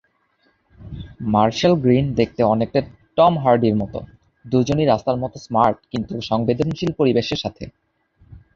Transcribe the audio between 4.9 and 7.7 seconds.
রাস্তার মতো স্মার্ট-কিন্তু সংবেদনশীল পরিবেশের সাথে।